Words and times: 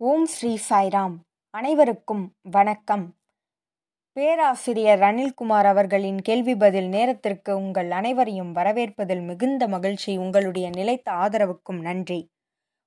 ஓம் 0.00 0.26
ஸ்ரீ 0.26 0.58
சாய்ராம். 0.68 1.14
அனைவருக்கும் 1.50 2.32
வணக்கம். 2.42 3.16
பேராசிரியர் 4.12 5.00
அனில்குமார் 5.00 5.64
அவர்களின் 5.64 6.20
கேள்வி 6.20 6.56
பதில் 6.56 6.88
நேரத்திற்கு 6.88 7.56
உங்கள் 7.56 7.90
அனைவரையும் 7.90 8.54
வரவேற்பதில் 8.54 9.22
மிகுந்த 9.24 9.68
மகிழ்ச்சி 9.68 10.16
உங்களுடைய 10.16 10.70
நிலைத்த 10.70 11.12
ஆதரவுக்கும் 11.12 11.80
நன்றி. 11.80 12.30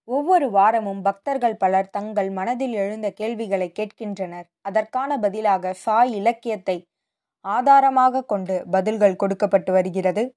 ஒவ்வொரு 0.03 0.49
வாரமும் 0.49 1.01
பக்தர்கள் 1.01 1.55
பலர் 1.55 1.89
தங்கள் 1.89 2.29
மனதில் 2.29 2.73
எழுந்த 2.73 3.11
கேள்விகளை 3.11 3.71
கேட்கின்றனர். 3.79 4.47
அதற்கான 4.61 5.17
பதிலாக 5.17 5.73
சாய் 5.73 6.13
இலக்கியத்தை 6.13 6.85
ஆதாரமாக 7.41 8.23
கொண்டு 8.23 8.65
பதில்கள் 8.71 9.15
கொடுக்கப்பட்டு 9.15 9.71
வருகிறது. 9.71 10.35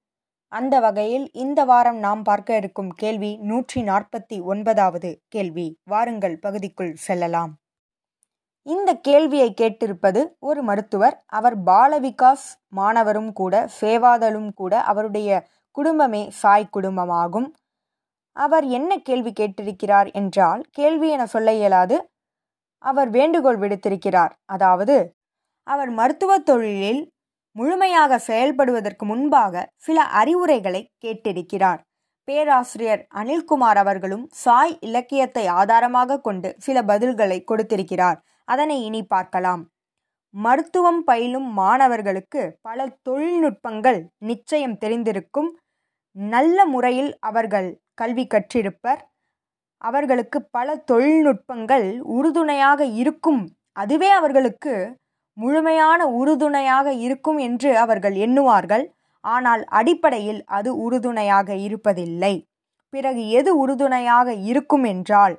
அந்த 0.53 0.81
வகையில் 0.81 1.31
இந்த 1.33 1.65
வாரம் 1.65 1.97
நாம் 1.97 2.23
பார்க்க 2.23 2.57
இருக்கும் 2.57 2.91
கேள்வி 2.91 3.31
நூற்றி 3.37 3.83
நாற்பத்தி 3.83 4.43
ஒன்பதாவது 4.43 5.11
கேள்வி. 5.29 5.67
வாருங்கள் 5.85 6.37
பகுதிக்குள் 6.39 6.93
செல்லலாம். 6.97 7.53
இந்த 8.63 8.91
கேள்வியை 8.99 9.55
கேட்டிருப்பது 9.61 10.21
ஒரு 10.39 10.63
மருத்துவர். 10.63 11.17
அவர் 11.27 11.57
பாலவிகாஸ் 11.65 12.47
மாணவரும் 12.69 13.33
கூட 13.33 13.55
சேவாதலும் 13.81 14.51
கூட 14.55 14.81
அவருடைய 14.83 15.31
குடும்பமே 15.71 16.23
சாய் 16.31 16.73
குடும்பமாகும். 16.77 17.49
அவர் 18.37 18.65
என்ன 18.69 18.99
கேள்வி 18.99 19.33
கேட்டிருக்கிறார் 19.33 20.13
என்றால் 20.13 20.63
கேள்வி 20.71 21.09
என 21.09 21.27
சொல்ல 21.27 21.53
இயலாது. 21.53 21.97
அவர் 22.85 23.11
வேண்டுகோள் 23.11 23.59
விடுத்திருக்கிறார். 23.59 24.33
அதாவது 24.45 24.97
அவர் 25.67 25.91
மருத்துவ 25.91 26.33
தொழிலில் 26.39 27.03
முழுமையாக 27.57 28.19
செயல்படுவதற்கு 28.27 29.05
முன்பாக 29.05 29.65
சில 29.77 29.99
அறிவுரைகளை 30.21 30.83
கேட்டிருக்கிறார். 31.05 31.81
பேராசிரியர் 32.29 33.03
அனில்குமார் 33.15 33.79
அவர்களும் 33.83 34.25
சாய் 34.35 34.75
இலக்கியத்தை 34.81 35.45
ஆதாரமாக 35.61 36.21
கொண்டு 36.21 36.49
சில 36.59 36.83
பதில்களை 36.83 37.39
கொடுத்திருக்கிறார். 37.45 38.19
அதனை 38.45 38.77
இனி 38.85 39.03
பார்க்கலாம். 39.05 39.63
மருத்துவம் 40.35 41.03
பயிலும் 41.05 41.49
மாணவர்களுக்கு 41.53 42.43
பல 42.61 42.87
தொழில்நுட்பங்கள் 43.09 44.01
நிச்சயம் 44.23 44.79
தெரிந்திருக்கும். 44.85 45.51
நல்ல 46.17 46.59
முறையில் 46.67 47.11
அவர்கள் 47.21 47.69
கல்வி 47.95 48.25
கற்றிருப்பர். 48.35 49.01
அவர்களுக்கு 49.83 50.39
பல 50.51 50.77
தொழில்நுட்பங்கள் 50.93 51.87
உறுதுணையாக 52.17 52.85
இருக்கும். 53.03 53.43
அதுவே 53.77 54.11
அவர்களுக்கு 54.11 54.75
முழுமையான 55.37 56.01
உறுதுணையாக 56.21 56.93
இருக்கும் 57.07 57.39
என்று 57.39 57.71
அவர்கள் 57.79 58.17
எண்ணுவார்கள். 58.27 58.85
ஆனால் 59.25 59.63
அடிப்படையில் 59.79 60.41
அது 60.49 60.71
உறுதுணையாக 60.77 61.49
இருப்பதில்லை. 61.67 62.35
பிறகு 62.93 63.23
எது 63.29 63.51
உறுதுணையாக 63.59 64.29
இருக்கும் 64.51 64.85
என்றால் 64.85 65.35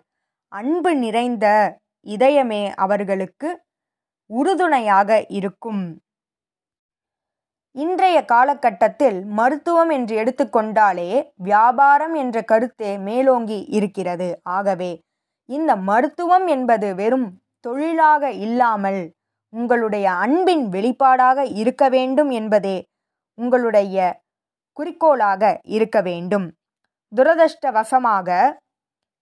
அன்பு 0.52 0.92
நிறைந்த 0.96 1.46
இதயமே 2.06 2.64
அவர்களுக்கு 2.76 3.50
உறுதுணையாக 4.30 5.10
இருக்கும். 5.30 5.84
இன்றைய 7.76 8.18
காலகட்டத்தில் 8.26 9.18
மருத்துவம் 9.40 9.90
என்று 9.90 10.14
எடுத்துக்கொண்டாலே 10.22 11.10
வியாபாரம் 11.50 12.14
என்ற 12.14 12.38
கருத்தே 12.42 12.92
மேலோங்கி 12.98 13.60
இருக்கிறது. 13.78 14.30
ஆகவே 14.44 14.92
இந்த 15.50 15.72
மருத்துவம் 15.90 16.48
என்பது 16.48 16.88
வெறும் 16.96 17.28
தொழிலாக 17.66 18.32
இல்லாமல் 18.46 19.02
உங்களுடைய 19.54 20.08
அன்பின் 20.12 20.66
வெளிப்பாடாக 20.70 21.40
இருக்க 21.62 21.84
வேண்டும் 21.90 22.30
என்பதே 22.30 22.78
உங்களுடைய 23.38 23.98
குறிக்கோளாக 24.78 25.44
இருக்க 25.78 25.98
வேண்டும். 26.02 26.48
துரதிருஷ்டவசமாக 27.12 28.30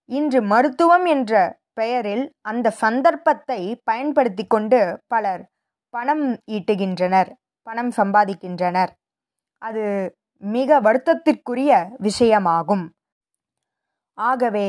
இன்று 0.08 0.40
மருத்துவம் 0.42 1.04
என்ற 1.04 1.32
பெயரில் 1.72 2.24
அந்த 2.40 2.72
சந்தர்ப்பத்தை 2.82 3.60
பயன்படுத்தி 3.84 4.44
கொண்டு 4.46 4.80
பலர் 5.06 5.42
பணம் 5.94 6.26
ஈட்டுகின்றனர் 6.50 7.30
பணம் 7.66 7.92
சம்பாதிக்கின்றனர். 7.96 8.90
அது 9.62 9.84
மிக 10.42 10.80
வருத்தத்திற்குரிய 10.80 11.70
விஷயமாகும். 12.02 12.84
ஆகவே 14.18 14.68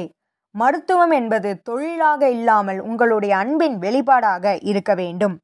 மருத்துவம் 0.56 1.12
என்பது 1.12 1.50
தொழிலாக 1.62 2.30
இல்லாமல் 2.30 2.80
உங்களுடைய 2.80 3.34
அன்பின் 3.38 3.78
வெளிப்பாடாக 3.80 4.56
இருக்க 4.62 4.92
வேண்டும். 4.96 5.36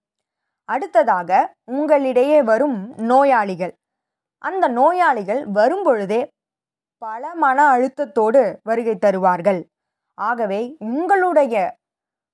அடுத்ததாக 0.66 1.53
உங்களிடையே 1.72 2.44
வரும் 2.44 2.94
நோயாளிகள். 2.96 3.74
அந்த 4.38 4.68
நோயாளிகள் 4.68 5.51
வரும்பொழுதே 5.51 6.28
பல 6.97 7.35
மன 7.35 7.78
அழுத்தத்தோடு 7.78 8.56
வருகை 8.63 8.96
தருவார்கள். 8.96 9.68
ஆகவே 10.13 10.75
உங்களுடைய 10.79 11.78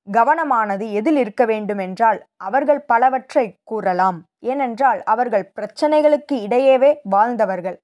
கவனமானது 0.08 0.92
எதில் 0.92 1.18
இருக்க 1.18 1.46
வேண்டும் 1.46 1.78
என்றால் 1.78 2.26
அவர்கள் 2.36 2.82
பலவற்றை 2.82 3.56
கூறலாம். 3.64 4.24
ஏனென்றால் 4.40 5.04
அவர்கள் 5.04 5.52
பிரச்சனைகளுக்கு 5.60 6.32
இடையேவே 6.32 6.96
வாழ்ந்தவர்கள். 7.04 7.78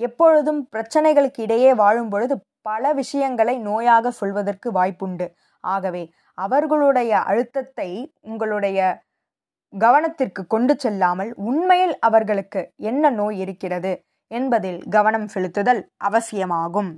எப்பொழுதும் 0.00 0.68
பிரச்சனைகளுக்கு 0.76 1.40
இடையே 1.40 1.74
வாழும் 1.74 2.08
பொழுது 2.08 2.40
பல 2.62 2.92
விஷயங்களை 2.92 3.58
நோயாக 3.58 4.08
சொல்வதற்கு 4.08 4.72
வாய்ப்புண்டு. 4.72 5.26
ஆகவே 5.60 6.12
அவர்களுடைய 6.34 7.18
அழுத்தத்தை 7.18 8.12
உங்களுடைய 8.20 8.78
கவனத்திற்கு 9.72 10.46
கொண்டு 10.46 10.74
செல்லாமல் 10.78 11.34
உண்மையில் 11.34 11.98
அவர்களுக்கு 11.98 12.60
என்ன 12.76 13.10
நோய் 13.10 13.38
இருக்கிறது 13.38 13.92
என்பதில் 14.30 14.80
கவனம் 14.88 15.28
செலுத்துதல் 15.34 15.82
அவசியமாகும். 15.96 16.90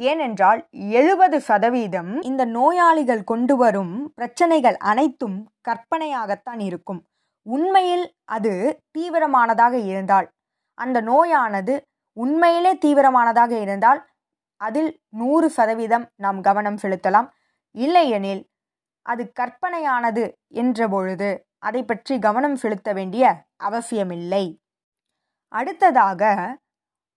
ஏனென்றால் 0.00 0.60
எழுபது 0.70 1.40
சதவீதம் 1.40 2.12
இந்த 2.20 2.44
நோயாளிகள் 2.44 3.24
கொண்டு 3.24 3.56
வரும் 3.56 4.12
பிரச்சனைகள் 4.14 4.76
அனைத்தும் 4.76 5.38
கற்பனையாகத்தான் 5.68 6.60
இருக்கும். 6.60 7.00
உண்மையில் 7.46 8.06
அது 8.24 8.52
தீவிரமானதாக 8.98 9.74
இருந்தால் 9.84 10.28
அந்த 10.78 11.00
நோயானது 11.00 11.74
உண்மையிலே 12.16 12.72
தீவிரமானதாக 12.74 13.52
இருந்தால் 13.60 14.00
அதில் 14.60 14.90
நூறு 15.08 15.50
சதவீதம் 15.50 16.06
நாம் 16.16 16.40
கவனம் 16.40 16.78
செலுத்தலாம். 16.82 17.28
இல்லையெனில் 17.74 18.42
அது 19.06 19.22
கற்பனையானது 19.40 20.24
என்ற 20.48 20.88
பொழுது 20.88 21.30
அதை 21.62 21.82
பற்றி 21.82 22.14
கவனம் 22.18 22.56
செலுத்த 22.56 22.88
வேண்டிய 22.92 23.24
அவசியமில்லை. 23.68 24.44
அடுத்ததாக 25.52 26.22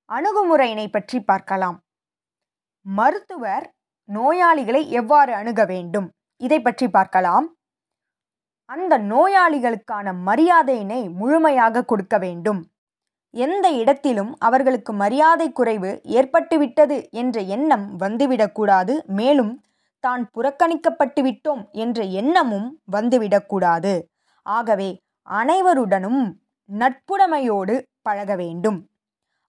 அணுகுமுறையினை 0.09 0.87
பற்றி 0.89 1.17
பார்க்கலாம். 1.19 1.77
மருத்துவர் 2.85 3.65
நோயாளிகளை 4.09 4.81
எவ்வாறு 4.99 5.31
அணுக 5.33 5.61
வேண்டும்? 5.65 6.07
இதை 6.41 6.59
பற்றி 6.61 6.87
பார்க்கலாம். 6.87 7.45
அந்த 8.69 8.93
நோயாளிகளுக்கான 9.11 10.07
மரியாதையினை 10.27 11.01
முழுமையாக 11.19 11.85
கொடுக்க 11.85 12.15
வேண்டும். 12.17 12.61
எந்த 13.33 13.67
இடத்திலும் 13.81 14.31
அவர்களுக்கு 14.39 14.91
மரியாதை 14.93 15.47
குறைவு 15.51 15.89
ஏற்பட்டுவிட்டது 16.17 16.97
என்ற 17.21 17.41
எண்ணம் 17.55 17.85
வந்துவிடக்கூடாது 18.03 18.93
மேலும் 19.19 19.53
தான் 20.03 20.23
புறக்கணிக்கப்பட்டு 20.35 21.21
விட்டோம் 21.27 21.63
என்ற 21.83 21.99
எண்ணமும் 22.21 22.67
வந்துவிடக்கூடாது 22.91 23.93
ஆகவே 24.45 24.89
அனைவருடனும் 25.27 26.21
நட்புடைமையோடு 26.69 27.75
பழக 28.01 28.31
வேண்டும். 28.35 28.79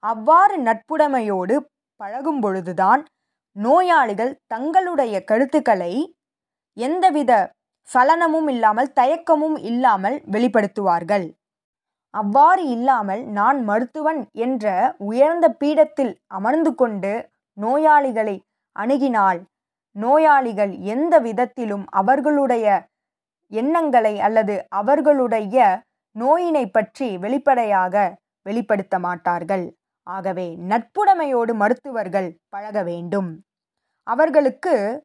அவ்வாறு 0.03 0.57
நட்புடைமையோடு 0.63 1.55
பழகும் 2.01 2.41
பொழுதுதான் 2.41 3.03
நோயாளிகள் 3.57 4.33
தங்களுடைய 4.47 5.15
கருத்துக்களை 5.25 5.93
எந்தவித 6.77 7.33
சலனமும் 7.89 8.49
இல்லாமல் 8.49 8.93
தயக்கமும் 8.93 9.57
இல்லாமல் 9.71 10.17
வெளிப்படுத்துவார்கள். 10.33 11.27
அவ்வாறு 12.15 12.63
இல்லாமல் 12.69 13.23
நான் 13.29 13.59
மருத்துவன் 13.65 14.21
என்ற 14.37 14.67
உயர்ந்த 15.09 15.47
பீடத்தில் 15.61 16.13
அமர்ந்து 16.29 16.75
கொண்டு 16.75 17.13
நோயாளிகளை 17.59 18.37
அணுகினால் 18.77 19.41
நோயாளிகள் 19.97 20.73
எந்த 20.95 21.15
விதத்திலும் 21.19 21.85
அவர்களுடைய 21.91 22.67
எண்ணங்களை 23.47 24.21
அல்லது 24.21 24.67
அவர்களுடைய 24.69 25.83
நோயினை 26.19 26.71
பற்றி 26.71 27.19
வெளிப்படையாக 27.19 28.17
வெளிப்படுத்த 28.43 28.99
மாட்டார்கள். 28.99 29.77
ஆகவே 30.03 30.57
நட்புடைமையோடு 30.57 31.55
மருத்துவர்கள் 31.55 32.39
பழக 32.49 32.83
வேண்டும். 32.83 33.45
அவர்களுக்கு 34.03 35.05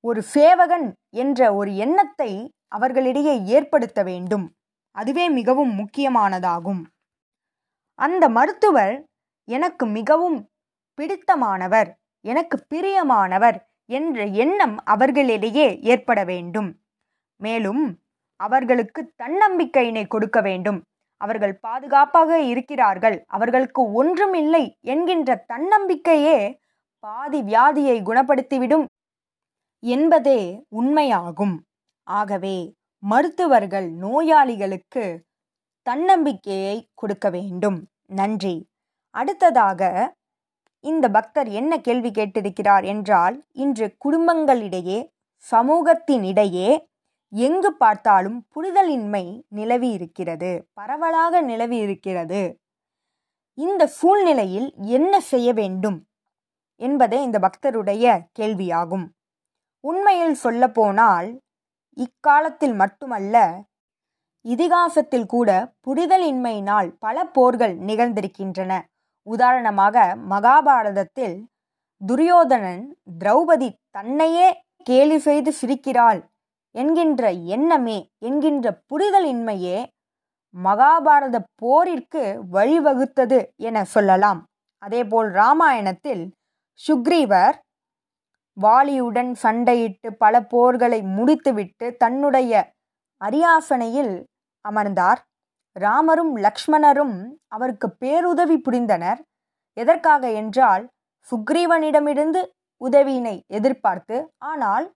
ஒரு 0.00 0.22
சேவகன் 0.22 0.94
என்ற 1.10 1.54
ஒரு 1.54 1.76
எண்ணத்தை 1.76 2.52
அவர்களிடையே 2.68 3.44
ஏற்படுத்த 3.44 4.02
வேண்டும். 4.02 4.54
அதுவே 4.90 5.28
மிகவும் 5.28 5.72
முக்கியமானதாகும். 5.78 6.82
அந்த 7.94 8.28
மருத்துவர் 8.28 9.04
எனக்கு 9.44 9.86
மிகவும் 9.86 10.48
பிடித்தமானவர் 10.98 11.90
எனக்கு 12.20 12.66
பிரியமானவர் 12.74 13.58
என்ற 13.86 14.24
எண்ணம் 14.24 14.76
அவர்களிடையே 14.84 15.80
ஏற்பட 15.80 16.24
வேண்டும். 16.24 16.79
மேலும் 17.40 17.82
அவர்களுக்கு 18.40 19.00
தன்னம்பிக்கையினை 19.22 20.04
கொடுக்க 20.06 20.38
வேண்டும். 20.40 20.78
அவர்கள் 21.20 21.54
பாதுகாப்பாக 21.58 22.40
இருக்கிறார்கள். 22.52 23.16
அவர்களுக்கு 23.26 23.82
ஒன்றும் 23.92 24.34
இல்லை 24.34 24.64
என்கின்ற 24.92 25.30
தன்னம்பிக்கையே 25.52 26.38
பாதி 27.04 27.40
வியாதியை 27.42 27.96
குணப்படுத்திவிடும் 28.02 28.86
என்பதே 29.82 30.40
உண்மையாகும். 30.80 31.56
ஆகவே 32.06 32.56
மருத்துவர்கள் 33.02 33.88
நோயாளிகளுக்கு 34.04 35.04
தன்னம்பிக்கையை 35.86 36.76
கொடுக்க 36.94 37.26
வேண்டும். 37.30 37.78
நன்றி. 38.12 38.56
அடுத்ததாக 39.14 39.82
இந்த 40.84 41.06
பக்தர் 41.08 41.48
என்ன 41.50 41.72
கேள்வி 41.80 42.10
கேட்டிருக்கிறார் 42.10 42.84
என்றால் 42.84 43.36
இன்று 43.52 43.86
குடும்பங்களிடையே 44.04 44.98
சமூகத்தினிடையே 45.46 46.70
எங்கு 47.32 47.72
பார்த்தாலும் 47.72 48.46
புரிதலின்மை 48.54 49.42
நிலவி 49.48 49.90
இருக்கிறது 49.90 50.68
பரவலாக 50.72 51.40
நிலவி 51.40 51.76
இருக்கிறது 51.76 52.60
இந்த 53.54 53.86
சூழ்நிலையில் 53.86 54.74
என்ன 54.76 55.20
செய்ய 55.20 55.52
வேண்டும் 55.52 56.06
என்பதே 56.76 57.22
இந்த 57.22 57.38
பக்தருடைய 57.38 58.04
கேள்வியாகும். 58.38 59.06
உண்மையில் 59.80 60.34
சொல்லப்போனால் 60.34 61.42
இக்காலத்தில் 61.94 62.74
மட்டுமல்ல 62.74 63.36
இதிகாசத்தில் 64.44 65.26
கூட 65.26 65.74
புரிதலின்மையினால் 65.86 66.88
பல 66.98 67.24
போர்கள் 67.24 67.76
நிகழ்ந்திருக்கின்றன. 67.78 68.80
உதாரணமாக 69.22 70.16
மகாபாரதத்தில் 70.28 71.36
துரியோதனன் 72.06 72.96
திரௌபதி 73.18 73.70
தன்னையே 73.90 74.62
கேலி 74.82 75.18
செய்து 75.18 75.52
சிரிக்கிறாள். 75.60 76.29
என்கின்ற 76.74 77.30
எண்ணமே 77.54 77.98
என்கின்ற 78.18 78.66
புரிதலின்மையே 78.90 79.78
மகாபாரத 80.54 81.36
போரிற்கு 81.62 82.22
வழிவகுத்தது 82.52 83.38
என 83.56 83.84
சொல்லலாம். 83.84 84.40
அதேபோல் 84.82 85.28
ராமாயணத்தில் 85.30 86.22
சுக்ரீவர் 86.80 87.56
வாலியுடன் 88.56 89.32
சண்டையிட்டு 89.42 90.08
பல 90.18 90.34
போர்களை 90.52 91.00
முடித்துவிட்டு 91.16 91.86
தன்னுடைய 91.96 92.52
அரியாசனையில் 93.20 94.14
அமர்ந்தார். 94.64 95.20
ராமரும் 95.76 96.32
லக்ஷ்மணரும் 96.36 97.16
அவருக்கு 97.48 97.88
பேருதவி 98.02 98.56
புரிந்தனர். 98.66 99.20
எதற்காக 99.76 100.24
என்றால் 100.32 100.84
சுக்ரீவனிடமிருந்து 101.28 102.40
உதவியினை 102.80 103.36
எதிர்பார்த்து 103.46 104.16
ஆனால் 104.50 104.86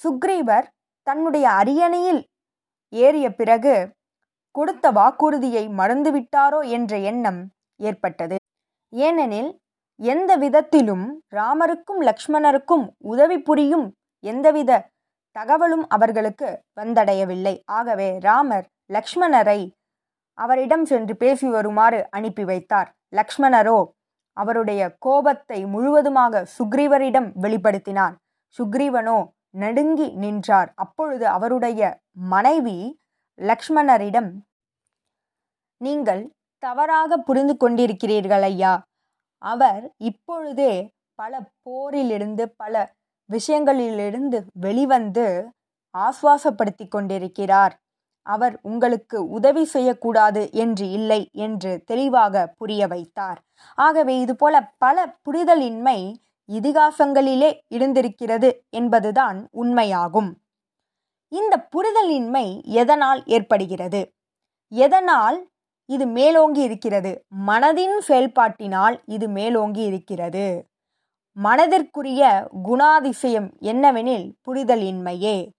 சுக்ரீவர் 0.00 0.66
தன்னுடைய 1.06 1.46
அரியணையில் 1.50 2.20
ஏறிய 2.92 3.26
பிறகு 3.34 3.74
கொடுத்த 4.54 4.90
வாக்குறுதியை 4.90 5.64
மறந்துவிட்டாரோ 5.78 6.60
என்ற 6.76 6.92
எண்ணம் 7.10 7.40
ஏற்பட்டது. 7.80 8.36
ஏனெனில் 8.92 9.50
எந்த 10.00 10.30
விதத்திலும் 10.36 11.06
ராமருக்கும் 11.34 12.00
லக்ஷ்மணருக்கும் 12.08 12.84
உதவி 13.12 13.38
புரியும் 13.38 13.86
எந்தவித 14.24 14.80
தகவலும் 15.36 15.84
அவர்களுக்கு 15.88 16.48
வந்தடையவில்லை. 16.80 17.54
ஆகவே 17.78 18.08
ராமர் 18.18 18.66
லக்ஷ்மணரை 18.92 19.60
அவரிடம் 20.38 20.84
சென்று 20.84 21.14
பேசி 21.16 21.46
வருமாறு 21.48 21.98
அனுப்பி 22.10 22.44
வைத்தார். 22.44 22.88
லக்ஷ்மணரோ 23.14 23.78
அவருடைய 24.36 24.82
கோபத்தை 24.98 25.58
முழுவதுமாக 25.74 26.42
சுக்ரீவரிடம் 26.56 27.28
வெளிப்படுத்தினார். 27.42 28.14
சுக்ரீவனோ 28.58 29.18
நடுங்கி 29.62 30.08
நின்றார். 30.22 30.70
அப்பொழுது 30.74 31.26
அவருடைய 31.26 31.80
மனைவி 32.34 32.78
லக்ஷ்மணரிடம் 33.38 34.30
நீங்கள் 35.80 36.22
தவறாக 36.62 37.16
புரிந்து 37.28 37.54
கொண்டிருக்கிறீர்கள் 37.54 38.44
ஐயா. 38.50 38.74
அவர் 39.42 39.82
இப்பொழுதே 39.96 40.74
பல 41.18 41.40
போரிலிருந்து 41.64 42.44
பல 42.56 42.74
விஷயங்களிலிருந்து 43.30 44.38
வெளிவந்து 44.52 45.26
ஆஸ்வாசப்படுத்தி 45.94 46.86
கொண்டிருக்கிறார். 46.88 47.74
அவர் 48.26 48.54
உங்களுக்கு 48.62 49.18
உதவி 49.28 49.64
செய்யக்கூடாது 49.64 50.42
என்று 50.52 50.86
இல்லை 50.90 51.20
என்று 51.32 51.72
தெளிவாக 51.86 52.46
புரிய 52.58 52.82
வைத்தார். 52.86 53.38
ஆகவே 53.78 54.14
இதுபோல 54.20 54.54
பல 54.78 55.06
புரிதலின்மை 55.24 55.98
இதிகாசங்களிலே 56.52 57.60
இருந்திருக்கிறது 57.68 58.64
என்பதுதான் 58.70 59.48
உண்மையாகும். 59.52 60.30
இந்த 61.28 61.68
புரிதலின்மை 61.68 62.62
எதனால் 62.64 63.24
ஏற்படுகிறது? 63.26 64.14
எதனால் 64.68 65.48
இது 65.84 66.06
மேலோங்கி 66.06 66.62
இருக்கிறது? 66.62 67.24
மனதின் 67.46 67.98
செயல்பாட்டினால் 68.08 69.02
இது 69.06 69.28
மேலோங்கி 69.28 69.82
இருக்கிறது. 69.82 70.68
மனதிற்குரிய 71.36 72.48
குணாதிசயம் 72.64 73.48
என்னவெனில் 73.60 74.32
புரிதலின்மையே. 74.48 75.50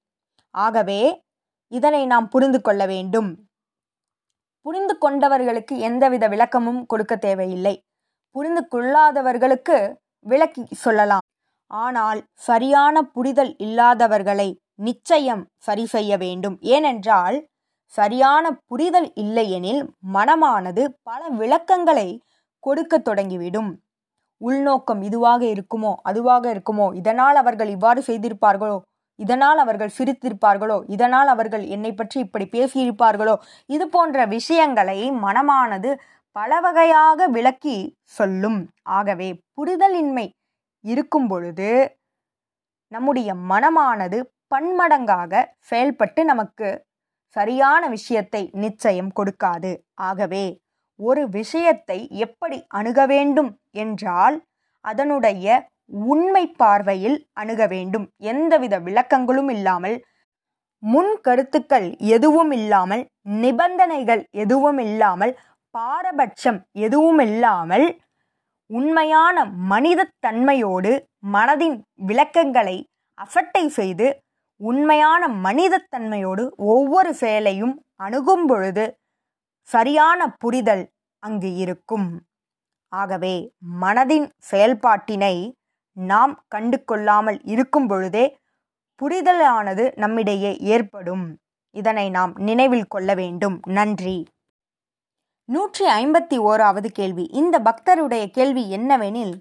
ஆகவே 0.51 1.23
இதனை 1.71 2.05
நாம் 2.05 2.27
புரிந்து 2.27 2.61
கொள்ள 2.61 2.85
வேண்டும். 2.85 3.47
புரிந்து 4.61 4.97
கொண்டவர்களுக்கு 5.01 5.77
எந்தவித 5.77 6.27
விளக்கமும் 6.27 6.85
கொடுக்க 6.85 7.15
தேவையில்லை. 7.15 7.85
புரிந்து 8.29 8.67
கொள்ளாதவர்களுக்கு 8.67 10.05
விளக்கி 10.31 10.63
சொல்லலாம். 10.85 11.25
ஆனால் 11.71 12.19
சரியான 12.47 12.95
புரிதல் 13.15 13.53
இல்லாதவர்களை 13.65 14.49
நிச்சயம் 14.87 15.43
சரி 15.57 15.85
செய்ய 15.85 16.11
வேண்டும். 16.17 16.57
ஏனென்றால் 16.75 17.37
சரியான 17.93 18.45
புரிதல் 18.69 19.09
இல்லையெனில் 19.15 19.81
மனமானது 20.15 20.83
பல 21.03 21.21
விளக்கங்களை 21.39 22.09
கொடுக்க 22.63 22.97
தொடங்கிவிடும். 22.99 23.71
உள்நோக்கம் 24.41 25.01
இதுவாக 25.01 25.41
இருக்குமோ 25.53 25.91
அதுவாக 26.09 26.43
இருக்குமோ? 26.55 26.87
இதனால் 26.95 27.35
அவர்கள் 27.35 27.69
இவ்வாறு 27.69 28.01
செய்திருப்பார்களோ? 28.07 28.77
இதனால் 29.19 29.59
அவர்கள் 29.63 29.95
சிரித்திருப்பார்களோ? 29.97 30.77
இதனால் 30.87 31.27
அவர்கள் 31.27 31.63
என்னை 31.75 31.91
பற்றி 31.93 32.17
இப்படி 32.25 32.45
பேசியிருப்பார்களோ? 32.55 33.35
இது 33.69 33.85
போன்ற 33.87 34.25
விஷயங்களை 34.35 34.99
மனமானது 35.25 35.91
பல 36.37 36.53
வகையாக 36.59 37.27
விளக்கி 37.27 37.77
சொல்லும். 38.17 38.59
ஆகவே 38.97 39.29
புரிதலின்மை 39.55 40.25
இருக்கும் 40.85 41.27
பொழுது 41.27 41.69
நம்முடைய 42.91 43.29
மனமானது 43.51 44.17
பன்மடங்காக 44.55 45.41
செயல்பட்டு 45.69 46.21
நமக்கு 46.25 46.67
சரியான 47.35 47.83
விஷயத்தை 47.87 48.41
நிச்சயம் 48.63 49.11
கொடுக்காது. 49.19 49.71
ஆகவே 50.01 50.45
ஒரு 50.99 51.23
விஷயத்தை 51.29 51.97
எப்படி 52.25 52.57
அணுக 52.79 52.99
வேண்டும் 53.05 53.51
என்றால் 53.75 54.37
அதனுடைய 54.85 55.57
உண்மை 56.13 56.43
பார்வையில் 56.61 57.17
அணுக 57.33 57.61
வேண்டும். 57.67 58.05
எந்தவித 58.31 58.75
விளக்கங்களும் 58.79 59.51
இல்லாமல் 59.55 59.97
முன் 60.83 61.13
கருத்துக்கள் 61.21 61.87
எதுவும் 62.15 62.51
இல்லாமல் 62.51 63.03
நிபந்தனைகள் 63.43 64.23
எதுவும் 64.43 64.81
இல்லாமல் 64.87 65.33
பாரபட்சம் 65.77 66.59
எதுவும் 66.71 67.19
இல்லாமல் 67.19 67.87
உண்மையான 68.69 69.37
மனிதத்தன்மையோடு 69.69 70.91
மனதின் 71.33 71.77
விளக்கங்களை 72.07 72.77
அசட்டை 73.17 73.63
செய்து 73.69 74.07
உண்மையான 74.61 75.27
மனிதத்தன்மையோடு 75.27 76.43
ஒவ்வொரு 76.55 77.13
செயலையும் 77.13 77.75
அணுகும் 77.95 78.45
பொழுது 78.45 78.85
சரியான 79.69 80.29
புரிதல் 80.33 80.83
அங்கு 81.23 81.55
இருக்கும். 81.55 82.07
ஆகவே 82.91 83.35
மனதின் 83.81 84.27
செயல்பாட்டினை 84.51 85.35
நாம் 85.97 86.33
கண்டு 86.47 86.77
கொள்ளாமல் 86.83 87.39
இருக்கும் 87.43 87.87
பொழுதே 87.87 88.25
புரிதலானது 89.01 89.85
நம்மிடையே 89.95 90.51
ஏற்படும். 90.75 91.25
இதனை 91.75 92.09
நாம் 92.09 92.33
நினைவில் 92.39 92.87
கொள்ள 92.87 93.13
வேண்டும். 93.13 93.57
நன்றி. 93.69 94.17
நூற்றி 95.49 95.85
ஐம்பத்தி 95.99 96.37
ஓராவது 96.49 96.89
கேள்வி. 96.91 97.23
இந்த 97.31 97.55
பக்தருடைய 97.59 98.23
கேள்வி 98.27 98.63
என்னவெனில் 98.71 99.35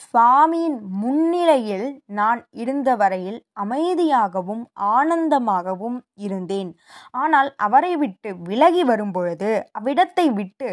சுவாமியின் 0.00 0.78
முன்னிலையில் 1.00 1.86
நான் 2.18 2.40
இருந்த 2.62 2.90
வரையில் 2.96 3.38
அமைதியாகவும் 3.62 4.62
ஆனந்தமாகவும் 4.94 5.98
இருந்தேன். 6.16 6.70
ஆனால் 7.10 7.50
அவரை 7.56 7.92
விட்டு 7.96 8.30
விலகி 8.48 8.82
வரும்பொழுது 8.84 9.50
அவ்விடத்தை 9.78 10.26
விட்டு 10.32 10.70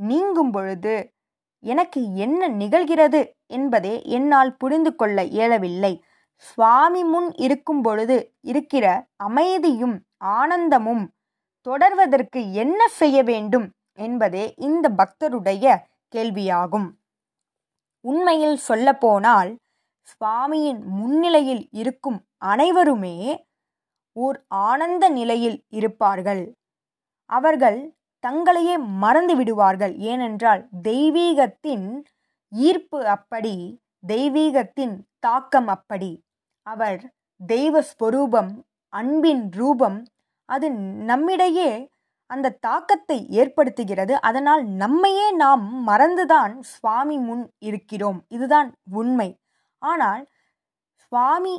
நீங்கும் 0.00 0.50
பொழுது 0.50 0.94
எனக்கு 1.62 2.00
என்ன 2.16 2.48
நிகழ்கிறது 2.62 3.20
என்பதே 3.46 3.94
என்னால் 4.18 4.54
புரிந்து 4.56 4.94
கொள்ள 4.94 5.18
இயலவில்லை. 5.34 5.92
சுவாமி 6.46 7.04
முன் 7.04 7.28
இருக்கும் 7.38 7.82
பொழுது 7.82 8.16
இருக்கிற 8.52 8.86
அமைதியும் 9.16 9.96
ஆனந்தமும் 10.38 11.04
தொடர்வதற்கு 11.66 12.40
என்ன 12.54 12.80
செய்ய 13.00 13.18
வேண்டும் 13.22 13.68
என்பதே 14.08 14.44
இந்த 14.58 14.86
பக்தருடைய 14.98 15.64
கேள்வியாகும். 16.12 16.88
உண்மையில் 18.04 18.58
சொல்லப்போனால் 18.68 19.50
சுவாமியின் 20.10 20.80
முன்னிலையில் 20.98 21.64
இருக்கும் 21.72 22.18
அனைவருமே 22.42 23.16
ஓர் 24.16 24.38
ஆனந்த 24.62 25.04
நிலையில் 25.08 25.58
இருப்பார்கள். 25.70 26.42
அவர்கள் 27.30 27.78
தங்களையே 28.24 28.74
மறந்து 29.02 29.34
விடுவார்கள். 29.36 29.94
ஏனென்றால் 30.10 30.62
தெய்வீகத்தின் 30.88 31.86
ஈர்ப்பு 32.52 32.98
அப்படி 33.06 33.54
தெய்வீகத்தின் 34.06 34.94
தாக்கம் 35.24 35.70
அப்படி. 35.76 36.12
அவர் 36.66 37.00
தெய்வ 37.40 37.82
ஸ்வரூபம் 37.82 38.52
அன்பின் 38.92 39.44
ரூபம் 39.52 39.98
அது 40.48 40.66
நம்மிடையே 41.10 41.70
அந்த 42.32 42.54
தாக்கத்தை 42.60 43.18
ஏற்படுத்துகிறது. 43.40 44.14
அதனால் 44.20 44.62
நம்மையே 44.82 45.26
நாம் 45.36 45.64
மறந்துதான் 45.88 46.54
சுவாமி 46.72 47.16
முன் 47.18 47.44
இருக்கிறோம். 47.62 48.20
இதுதான் 48.28 48.70
உண்மை. 48.92 49.28
ஆனால் 49.82 50.22
சுவாமி 51.02 51.54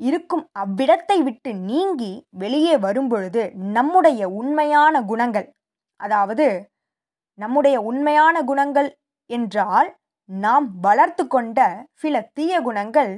இருக்கும் 0.00 0.44
அவ்விடத்தை 0.62 1.18
விட்டு 1.22 1.50
நீங்கி 1.70 2.12
வெளியே 2.42 2.74
வரும்பொழுது 2.78 3.42
நம்முடைய 3.76 4.22
உண்மையான 4.40 5.02
குணங்கள் 5.02 5.48
அதாவது 6.00 6.46
நம்முடைய 7.38 7.76
உண்மையான 7.82 8.36
குணங்கள் 8.44 8.90
என்றால் 9.30 9.88
நாம் 10.28 10.66
வளர்த்து 10.80 11.24
கொண்ட 11.26 11.58
சில 11.94 12.14
தீய 12.34 12.54
குணங்கள் 12.60 13.12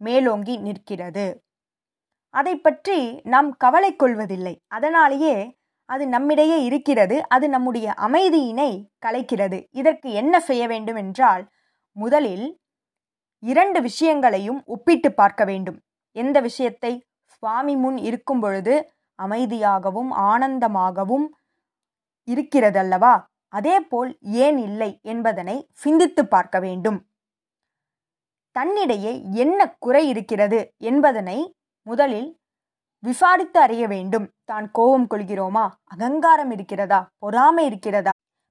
மேலோங்கி 0.00 0.54
நிற்கிறது. 0.58 1.26
அதை 2.34 2.54
பற்றி 2.58 2.98
நாம் 3.24 3.50
கவலை 3.56 3.90
கொள்வதில்லை. 3.96 4.54
அதனாலேயே 4.68 5.34
அது 5.84 6.08
நம்மிடையே 6.08 6.64
இருக்கிறது 6.64 7.28
அது 7.28 7.48
நம்முடைய 7.48 7.94
அமைதியினை 7.96 8.88
கலைக்கிறது. 9.06 9.68
இதற்கு 9.70 10.10
என்ன 10.10 10.40
செய்ய 10.40 10.66
வேண்டும் 10.66 10.96
என்றால் 10.96 11.52
முதலில் 11.92 12.60
இரண்டு 13.38 13.80
விஷயங்களையும் 13.82 14.62
ஒப்பிட்டு 14.64 15.12
பார்க்க 15.12 15.44
வேண்டும். 15.44 15.78
எந்த 16.12 16.40
விஷயத்தை? 16.40 17.06
சுவாமி 17.24 17.76
முன் 17.76 17.96
இருக்கும் 17.96 18.40
பொழுது 18.40 18.74
அமைதியாகவும் 19.18 20.10
ஆனந்தமாகவும் 20.10 21.26
இருக்கிறதல்லவா? 22.28 23.14
அதேபோல் 23.48 24.18
ஏன் 24.20 24.58
இல்லை 24.58 24.98
என்பதனை 25.02 25.68
சிந்தித்து 25.72 26.26
பார்க்க 26.26 26.60
வேண்டும். 26.60 27.06
தன்னிடையே 28.56 29.12
என்ன 29.34 29.76
குறை 29.78 30.08
இருக்கிறது 30.08 30.74
என்பதனை 30.78 31.56
முதலில் 31.86 32.41
விசாரித்து 33.04 33.60
அறிய 33.60 33.86
வேண்டும். 33.86 34.30
தான் 34.44 34.70
கோபம் 34.70 35.06
கொள்கிறோமா? 35.10 35.68
அகங்காரம் 35.84 36.50
இருக்கிறதா? 36.50 37.08
பொறாமை 37.18 37.64
இருக்கிறதா? 37.66 38.10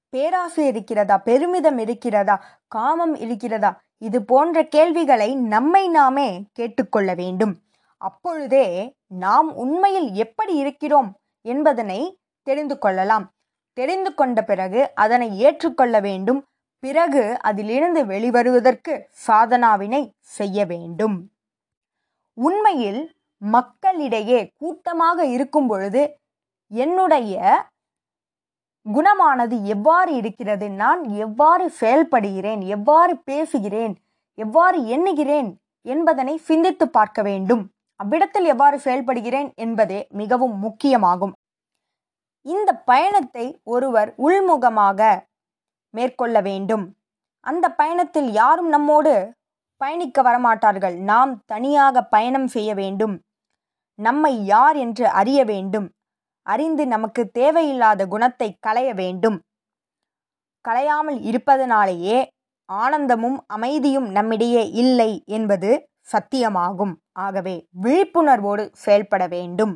பேராசை 0.09 0.67
இருக்கிறதா? 0.67 1.17
பெருமிதம் 1.17 1.77
இருக்கிறதா? 1.77 2.35
காமம் 2.67 3.15
இருக்கிறதா? 3.15 3.81
இது 3.97 4.25
போன்ற 4.25 4.63
கேள்விகளை 4.67 5.35
நம்மை 5.35 5.89
நாமே 5.89 6.45
கேட்டுக்கொள்ள 6.53 7.13
வேண்டும். 7.13 7.59
அப்பொழுதே 7.97 8.93
நாம் 9.07 9.55
உண்மையில் 9.55 10.11
எப்படி 10.11 10.55
இருக்கிறோம் 10.55 11.17
என்பதனை 11.41 12.19
தெரிந்து 12.43 12.77
கொள்ளலாம். 12.77 13.31
தெரிந்து 13.73 14.13
கொண்ட 14.13 14.43
பிறகு 14.43 14.91
அதனை 14.95 15.39
ஏற்றுக்கொள்ள 15.39 15.99
வேண்டும். 15.99 16.45
பிறகு 16.79 17.39
அதிலிருந்து 17.41 18.05
வெளிவருவதற்கு 18.05 19.01
சாதனாவினை 19.27 20.09
செய்ய 20.19 20.65
வேண்டும். 20.65 21.29
உண்மையில் 22.33 23.01
மக்களிடையே 23.41 24.51
கூட்டமாக 24.57 25.25
இருக்கும் 25.25 25.67
பொழுது 25.67 26.19
என்னுடைய 26.67 27.67
குணமானது 28.85 29.63
எவ்வாறு 29.63 30.15
இருக்கிறது? 30.15 30.69
நான் 30.69 31.03
எவ்வாறு 31.03 31.71
செயல்படுகிறேன் 31.79 32.61
எவ்வாறு 32.67 33.17
பேசுகிறேன்? 33.17 33.95
எவ்வாறு 34.33 34.85
எண்ணுகிறேன்? 34.85 35.57
என்பதனை 35.81 36.37
சிந்தித்து 36.37 36.89
பார்க்க 36.89 37.21
வேண்டும். 37.21 37.69
அவ்விடத்தில் 37.95 38.45
எவ்வாறு 38.45 38.77
செயல்படுகிறேன் 38.77 39.55
என்பதே 39.55 40.07
மிகவும் 40.09 40.55
முக்கியமாகும். 40.63 41.31
இந்த 42.41 42.75
பயணத்தை 42.75 43.61
ஒருவர் 43.63 44.13
உள்முகமாக 44.17 45.19
மேற்கொள்ள 45.89 46.41
வேண்டும். 46.41 46.95
அந்த 47.39 47.71
பயணத்தில் 47.71 48.31
யாரும் 48.31 48.67
நம்மோடு 48.67 49.33
பயணிக்க 49.77 50.21
வரமாட்டார்கள். 50.21 50.97
நாம் 50.97 51.41
தனியாக 51.45 52.03
பயணம் 52.03 52.47
செய்ய 52.47 52.73
வேண்டும். 52.73 53.21
நம்மை 54.07 54.33
யார் 54.45 54.77
என்று 54.77 55.05
அறிய 55.21 55.39
வேண்டும். 55.43 55.87
அறிந்து 56.45 56.83
நமக்கு 56.87 57.21
தேவையில்லாத 57.29 58.01
குணத்தை 58.07 58.49
களைய 58.59 58.89
வேண்டும். 58.93 59.37
களையாமல் 60.65 61.19
இருப்பதனாலேயே 61.21 62.17
ஆனந்தமும் 62.69 63.37
அமைதியும் 63.47 64.07
நம்மிடையே 64.11 64.63
இல்லை 64.81 65.11
என்பது 65.37 65.69
சத்தியமாகும். 66.11 66.93
ஆகவே 67.19 67.55
விழிப்புணர்வோடு 67.83 68.63
செயல்பட 68.83 69.23
வேண்டும். 69.27 69.73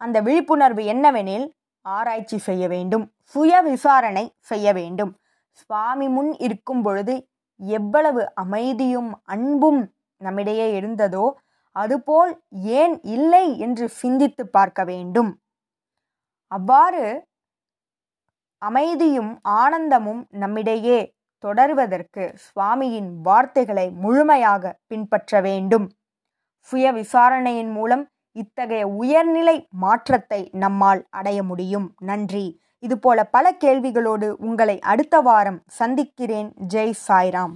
அந்த 0.00 0.16
விழிப்புணர்வு 0.20 0.82
என்னவெனில் 0.84 1.46
ஆராய்ச்சி 1.84 2.38
செய்ய 2.38 2.64
வேண்டும். 2.68 3.04
சுய 3.32 3.60
விசாரணை 3.60 4.24
செய்ய 4.50 4.68
வேண்டும். 4.72 5.12
சுவாமி 5.60 6.06
முன் 6.08 6.30
இருக்கும் 6.38 6.82
பொழுது 6.82 7.14
எவ்வளவு 7.60 8.22
அமைதியும் 8.34 9.10
அன்பும் 9.34 9.80
நம்மிடையே 10.20 10.66
இருந்ததோ 10.78 11.24
அதுபோல் 11.76 12.42
ஏன் 12.50 13.00
இல்லை 13.02 13.58
என்று 13.58 13.88
சிந்தித்து 13.88 14.48
பார்க்க 14.48 14.84
வேண்டும். 14.84 15.40
அவ்வாறு 16.46 17.26
அமைதியும் 18.58 19.38
ஆனந்தமும் 19.42 20.26
நம்மிடையே 20.30 21.14
தொடர்வதற்கு 21.44 22.24
சுவாமியின் 22.44 23.10
வார்த்தைகளை 23.22 23.90
முழுமையாக 23.90 24.78
பின்பற்ற 24.86 25.40
வேண்டும். 25.40 25.86
சுய 26.58 26.92
விசாரணையின் 26.92 27.70
மூலம் 27.70 28.04
இத்தகைய 28.36 28.88
உயர்நிலை 28.88 29.68
மாற்றத்தை 29.70 30.50
நம்மால் 30.52 31.06
அடைய 31.10 31.42
முடியும். 31.42 31.94
நன்றி. 32.00 32.60
இதுபோல 32.78 33.24
பல 33.24 33.52
கேள்விகளோடு 33.64 34.28
உங்களை 34.28 34.80
அடுத்த 34.80 35.20
வாரம் 35.20 35.62
சந்திக்கிறேன். 35.66 36.54
ஜெய் 36.68 36.94
சாய்ராம். 37.08 37.54